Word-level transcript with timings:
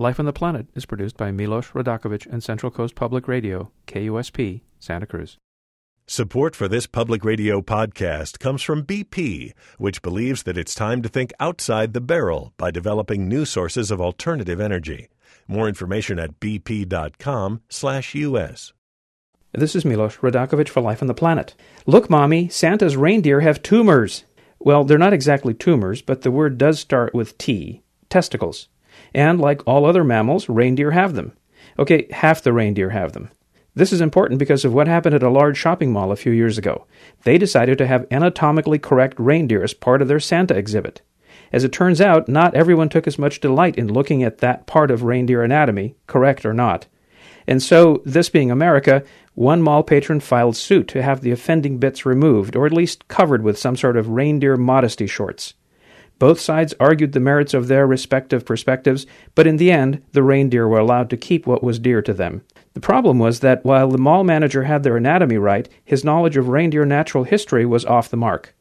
Life 0.00 0.18
on 0.18 0.24
the 0.24 0.32
Planet 0.32 0.66
is 0.74 0.86
produced 0.86 1.18
by 1.18 1.30
Milos 1.30 1.72
Radakovich 1.72 2.24
and 2.24 2.42
Central 2.42 2.72
Coast 2.72 2.94
Public 2.94 3.28
Radio, 3.28 3.70
KUSP, 3.86 4.62
Santa 4.78 5.04
Cruz. 5.04 5.36
Support 6.06 6.56
for 6.56 6.68
this 6.68 6.86
public 6.86 7.22
radio 7.22 7.60
podcast 7.60 8.38
comes 8.38 8.62
from 8.62 8.82
BP, 8.82 9.52
which 9.76 10.00
believes 10.00 10.44
that 10.44 10.56
it's 10.56 10.74
time 10.74 11.02
to 11.02 11.08
think 11.10 11.34
outside 11.38 11.92
the 11.92 12.00
barrel 12.00 12.54
by 12.56 12.70
developing 12.70 13.28
new 13.28 13.44
sources 13.44 13.90
of 13.90 14.00
alternative 14.00 14.58
energy. 14.58 15.08
More 15.46 15.68
information 15.68 16.18
at 16.18 16.40
bp.com/us. 16.40 18.72
This 19.52 19.76
is 19.76 19.84
Milos 19.84 20.16
Radakovich 20.16 20.70
for 20.70 20.80
Life 20.80 21.02
on 21.02 21.08
the 21.08 21.14
Planet. 21.14 21.54
Look, 21.84 22.08
Mommy, 22.08 22.48
Santa's 22.48 22.96
reindeer 22.96 23.40
have 23.40 23.62
tumors. 23.62 24.24
Well, 24.58 24.84
they're 24.84 24.96
not 24.96 25.12
exactly 25.12 25.52
tumors, 25.52 26.00
but 26.00 26.22
the 26.22 26.30
word 26.30 26.56
does 26.56 26.80
start 26.80 27.12
with 27.12 27.36
T, 27.36 27.82
testicles. 28.08 28.68
And 29.14 29.40
like 29.40 29.66
all 29.66 29.84
other 29.84 30.04
mammals, 30.04 30.48
reindeer 30.48 30.92
have 30.92 31.14
them. 31.14 31.32
Okay, 31.78 32.06
half 32.10 32.42
the 32.42 32.52
reindeer 32.52 32.90
have 32.90 33.12
them. 33.12 33.30
This 33.74 33.92
is 33.92 34.00
important 34.00 34.38
because 34.38 34.64
of 34.64 34.74
what 34.74 34.88
happened 34.88 35.14
at 35.14 35.22
a 35.22 35.30
large 35.30 35.56
shopping 35.56 35.92
mall 35.92 36.10
a 36.10 36.16
few 36.16 36.32
years 36.32 36.58
ago. 36.58 36.86
They 37.22 37.38
decided 37.38 37.78
to 37.78 37.86
have 37.86 38.06
anatomically 38.10 38.78
correct 38.78 39.18
reindeer 39.18 39.62
as 39.62 39.74
part 39.74 40.02
of 40.02 40.08
their 40.08 40.20
Santa 40.20 40.56
exhibit. 40.56 41.02
As 41.52 41.64
it 41.64 41.72
turns 41.72 42.00
out, 42.00 42.28
not 42.28 42.54
everyone 42.54 42.88
took 42.88 43.06
as 43.06 43.18
much 43.18 43.40
delight 43.40 43.76
in 43.76 43.92
looking 43.92 44.22
at 44.22 44.38
that 44.38 44.66
part 44.66 44.90
of 44.90 45.04
reindeer 45.04 45.42
anatomy, 45.42 45.94
correct 46.06 46.44
or 46.44 46.52
not. 46.52 46.86
And 47.46 47.62
so, 47.62 48.02
this 48.04 48.28
being 48.28 48.50
America, 48.50 49.02
one 49.34 49.62
mall 49.62 49.82
patron 49.82 50.20
filed 50.20 50.56
suit 50.56 50.86
to 50.88 51.02
have 51.02 51.20
the 51.20 51.30
offending 51.30 51.78
bits 51.78 52.04
removed, 52.04 52.54
or 52.54 52.66
at 52.66 52.72
least 52.72 53.08
covered 53.08 53.42
with 53.42 53.58
some 53.58 53.76
sort 53.76 53.96
of 53.96 54.10
reindeer 54.10 54.56
modesty 54.56 55.06
shorts. 55.06 55.54
Both 56.20 56.38
sides 56.38 56.74
argued 56.78 57.12
the 57.12 57.18
merits 57.18 57.54
of 57.54 57.66
their 57.66 57.86
respective 57.86 58.44
perspectives, 58.44 59.06
but 59.34 59.46
in 59.46 59.56
the 59.56 59.72
end, 59.72 60.02
the 60.12 60.22
reindeer 60.22 60.68
were 60.68 60.78
allowed 60.78 61.08
to 61.10 61.16
keep 61.16 61.46
what 61.46 61.64
was 61.64 61.78
dear 61.78 62.02
to 62.02 62.12
them. 62.12 62.42
The 62.74 62.80
problem 62.80 63.18
was 63.18 63.40
that 63.40 63.64
while 63.64 63.88
the 63.88 63.96
mall 63.96 64.22
manager 64.22 64.64
had 64.64 64.82
their 64.82 64.98
anatomy 64.98 65.38
right, 65.38 65.66
his 65.82 66.04
knowledge 66.04 66.36
of 66.36 66.48
reindeer 66.48 66.84
natural 66.84 67.24
history 67.24 67.64
was 67.64 67.86
off 67.86 68.10
the 68.10 68.18
mark. 68.18 68.54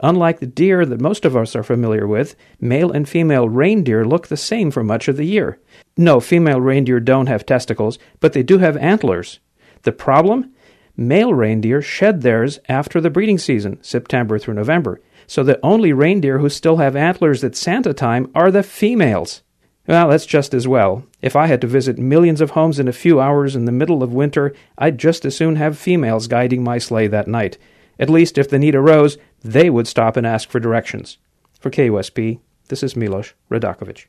Unlike 0.00 0.40
the 0.40 0.46
deer 0.46 0.84
that 0.84 1.00
most 1.00 1.24
of 1.24 1.36
us 1.36 1.54
are 1.54 1.62
familiar 1.62 2.08
with, 2.08 2.34
male 2.60 2.90
and 2.90 3.08
female 3.08 3.48
reindeer 3.48 4.04
look 4.04 4.26
the 4.26 4.36
same 4.36 4.72
for 4.72 4.82
much 4.82 5.06
of 5.06 5.16
the 5.16 5.24
year. 5.24 5.60
No, 5.96 6.18
female 6.18 6.60
reindeer 6.60 6.98
don't 6.98 7.28
have 7.28 7.46
testicles, 7.46 8.00
but 8.18 8.32
they 8.32 8.42
do 8.42 8.58
have 8.58 8.76
antlers. 8.78 9.38
The 9.82 9.92
problem? 9.92 10.52
Male 10.96 11.34
reindeer 11.34 11.82
shed 11.82 12.22
theirs 12.22 12.58
after 12.68 13.00
the 13.00 13.10
breeding 13.10 13.38
season, 13.38 13.78
September 13.82 14.38
through 14.38 14.54
November, 14.54 15.00
so 15.26 15.42
the 15.42 15.60
only 15.62 15.92
reindeer 15.92 16.38
who 16.38 16.48
still 16.48 16.78
have 16.78 16.96
antlers 16.96 17.44
at 17.44 17.54
Santa 17.54 17.92
time 17.92 18.30
are 18.34 18.50
the 18.50 18.62
females. 18.62 19.42
Well, 19.86 20.08
that's 20.08 20.26
just 20.26 20.54
as 20.54 20.66
well. 20.66 21.06
If 21.22 21.36
I 21.36 21.46
had 21.46 21.60
to 21.60 21.66
visit 21.66 21.98
millions 21.98 22.40
of 22.40 22.50
homes 22.50 22.78
in 22.78 22.88
a 22.88 22.92
few 22.92 23.20
hours 23.20 23.54
in 23.54 23.66
the 23.66 23.72
middle 23.72 24.02
of 24.02 24.12
winter, 24.12 24.54
I'd 24.78 24.98
just 24.98 25.24
as 25.24 25.36
soon 25.36 25.56
have 25.56 25.78
females 25.78 26.26
guiding 26.26 26.64
my 26.64 26.78
sleigh 26.78 27.06
that 27.08 27.28
night. 27.28 27.56
At 27.98 28.10
least 28.10 28.36
if 28.36 28.48
the 28.48 28.58
need 28.58 28.74
arose, 28.74 29.16
they 29.42 29.70
would 29.70 29.86
stop 29.86 30.16
and 30.16 30.26
ask 30.26 30.48
for 30.48 30.60
directions. 30.60 31.18
For 31.60 31.70
KUSP, 31.70 32.40
this 32.68 32.82
is 32.82 32.96
Milos 32.96 33.34
Radakovich. 33.50 34.06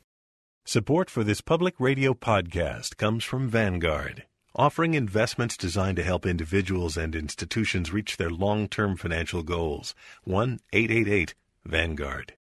Support 0.64 1.08
for 1.08 1.24
this 1.24 1.40
public 1.40 1.74
radio 1.78 2.12
podcast 2.12 2.96
comes 2.96 3.24
from 3.24 3.48
Vanguard, 3.48 4.24
offering 4.54 4.94
investments 4.94 5.56
designed 5.56 5.96
to 5.96 6.02
help 6.02 6.24
individuals 6.24 6.96
and 6.96 7.14
institutions 7.14 7.92
reach 7.92 8.16
their 8.16 8.30
long 8.30 8.68
term 8.68 8.96
financial 8.96 9.42
goals. 9.42 9.94
1 10.24 10.60
888 10.72 11.34
Vanguard. 11.64 12.37